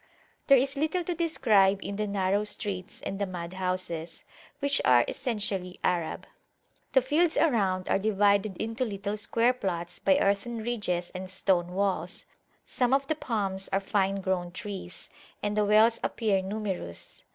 [0.47, 4.23] There is little to describe in the narrow streets and the mud houses,
[4.57, 6.25] which are essentially Arab.
[6.93, 12.25] The fields around are divided into little square plots by earthen ridges and stone walls;
[12.65, 15.07] some of the palms are fine grown trees,
[15.43, 17.21] and the wells appear numerous.